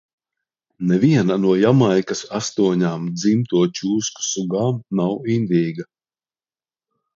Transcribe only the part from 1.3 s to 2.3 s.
no Jamaikas